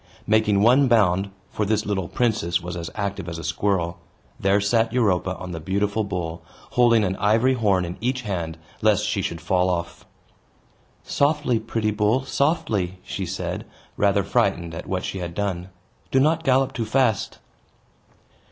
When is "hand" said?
8.23-8.57